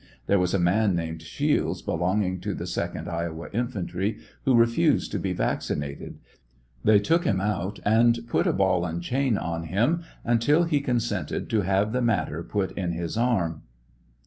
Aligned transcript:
There 0.25 0.39
was 0.39 0.55
a 0.55 0.59
man 0.59 0.95
named 0.95 1.21
Shields 1.21 1.83
belonging 1.83 2.39
to 2.39 2.55
the 2.55 2.63
2d 2.63 3.07
Iowa 3.07 3.49
infantry, 3.53 4.17
who 4.45 4.55
refused 4.55 5.11
to 5.11 5.19
be 5.19 5.31
vaccinated; 5.31 6.17
they 6.83 6.97
took 6.97 7.23
him 7.23 7.39
out 7.39 7.79
and 7.85 8.17
put 8.27 8.47
a 8.47 8.53
ball 8.53 8.83
and 8.83 9.03
chain 9.03 9.37
on 9.37 9.65
him 9.65 10.01
until 10.23 10.63
he 10.63 10.81
consented 10.81 11.51
to 11.51 11.61
have 11.61 11.91
the 11.91 12.01
matter 12.01 12.41
put 12.41 12.71
in 12.71 12.93
his 12.93 13.15
ai'm. 13.15 13.61